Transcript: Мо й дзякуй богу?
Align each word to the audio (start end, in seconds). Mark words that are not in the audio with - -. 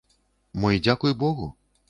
Мо 0.59 0.71
й 0.71 0.79
дзякуй 0.79 1.13
богу? 1.13 1.53